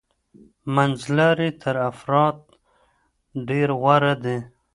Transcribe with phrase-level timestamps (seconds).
[0.75, 2.37] منځلاري تر افراط
[3.47, 4.37] ډیره غوره ده.